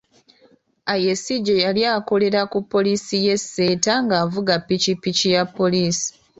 [0.93, 6.07] Ayesigye yali akolera ku poliisi y'e Seeta ng'avuga Pikipiki ya poliisi.